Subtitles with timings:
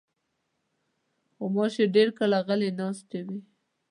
[1.37, 3.39] غوماشې ډېر کله غلې ناستې وي.